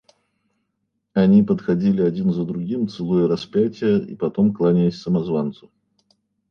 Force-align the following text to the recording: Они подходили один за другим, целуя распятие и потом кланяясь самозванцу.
Они 1.13 1.43
подходили 1.43 2.01
один 2.01 2.33
за 2.33 2.43
другим, 2.43 2.87
целуя 2.87 3.27
распятие 3.27 3.99
и 3.99 4.15
потом 4.15 4.51
кланяясь 4.51 4.99
самозванцу. 4.99 5.69